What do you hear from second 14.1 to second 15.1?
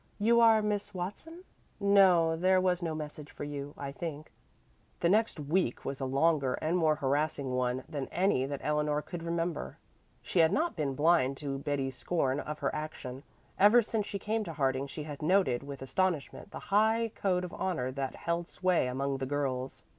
came to Harding she